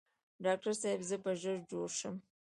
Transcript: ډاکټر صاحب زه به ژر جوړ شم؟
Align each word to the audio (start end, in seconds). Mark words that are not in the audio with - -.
ډاکټر 0.45 0.73
صاحب 0.81 1.01
زه 1.09 1.15
به 1.23 1.31
ژر 1.41 1.57
جوړ 1.71 1.87
شم؟ 1.99 2.15